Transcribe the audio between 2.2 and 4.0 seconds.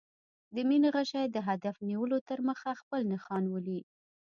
تر مخه خپل نښان ولي.